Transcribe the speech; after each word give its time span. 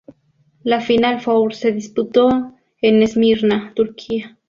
La 0.63 0.81
final 0.81 1.21
four 1.21 1.53
se 1.53 1.71
disputó 1.73 2.55
en 2.81 3.03
Esmirna, 3.03 3.71
Turquía. 3.75 4.39